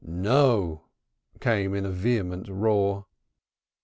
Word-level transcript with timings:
"No!" 0.03 0.85
came 1.39 1.75
in 1.75 1.85
a 1.85 1.91
vehement 1.91 2.47
roar. 2.49 3.05